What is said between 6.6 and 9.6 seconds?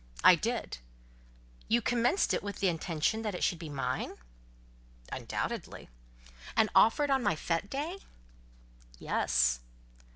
offered on my fête day?" "Yes."